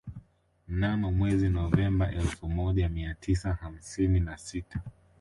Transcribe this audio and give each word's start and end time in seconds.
Mnamo 0.67 1.11
mwezi 1.11 1.49
Novemba 1.49 2.11
elfu 2.11 2.49
moja 2.49 2.89
mia 2.89 3.13
tisa 3.13 3.53
hamsini 3.53 4.19
na 4.19 4.37
sita 4.37 4.81